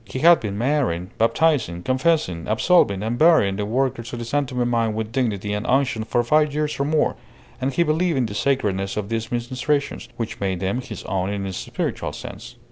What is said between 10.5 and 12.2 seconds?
them his own in a spiritual